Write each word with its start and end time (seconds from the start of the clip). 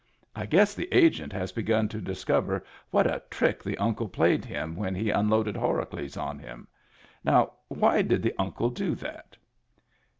I 0.35 0.47
guess 0.47 0.73
the 0.73 0.91
Agent 0.91 1.31
has 1.31 1.51
begun 1.51 1.87
to 1.89 2.01
discover 2.01 2.65
what 2.89 3.05
a 3.05 3.21
trick 3.29 3.61
the 3.61 3.77
Uncle 3.77 4.09
played 4.09 4.43
him 4.43 4.75
when 4.75 4.95
he 4.95 5.11
unloaded 5.11 5.55
Horacles 5.55 6.17
on 6.17 6.39
him. 6.39 6.67
Now 7.23 7.51
why 7.67 8.01
did 8.01 8.23
the 8.23 8.33
Uncle 8.39 8.71
do 8.71 8.95
that 8.95 9.37